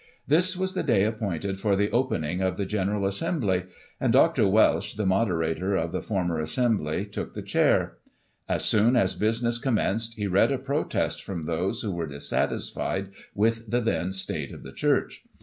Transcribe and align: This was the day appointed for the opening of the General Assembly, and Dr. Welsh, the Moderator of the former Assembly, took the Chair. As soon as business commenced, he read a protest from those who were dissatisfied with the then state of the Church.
This 0.25 0.57
was 0.57 0.73
the 0.73 0.81
day 0.81 1.03
appointed 1.03 1.59
for 1.59 1.75
the 1.75 1.91
opening 1.91 2.41
of 2.41 2.57
the 2.57 2.65
General 2.65 3.05
Assembly, 3.05 3.65
and 3.99 4.11
Dr. 4.11 4.47
Welsh, 4.47 4.95
the 4.95 5.05
Moderator 5.05 5.75
of 5.75 5.91
the 5.91 6.01
former 6.01 6.39
Assembly, 6.39 7.05
took 7.05 7.35
the 7.35 7.43
Chair. 7.43 7.99
As 8.49 8.65
soon 8.65 8.95
as 8.95 9.13
business 9.13 9.59
commenced, 9.59 10.15
he 10.15 10.25
read 10.25 10.51
a 10.51 10.57
protest 10.57 11.23
from 11.23 11.43
those 11.43 11.83
who 11.83 11.91
were 11.91 12.07
dissatisfied 12.07 13.09
with 13.35 13.69
the 13.69 13.79
then 13.79 14.11
state 14.11 14.51
of 14.51 14.63
the 14.63 14.73
Church. 14.73 15.21